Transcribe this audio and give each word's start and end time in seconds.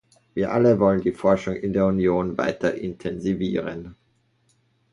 Wir 0.33 0.51
allen 0.51 0.79
wollen 0.79 1.01
die 1.01 1.11
Forschung 1.11 1.55
in 1.55 1.73
der 1.73 1.85
Union 1.85 2.35
weiter 2.35 2.73
intensivieren. 2.73 3.95